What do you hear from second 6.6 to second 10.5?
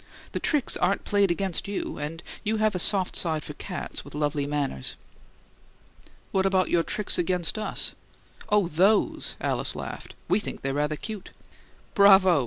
your tricks against us?" "Oh, those!" Alice laughed. "We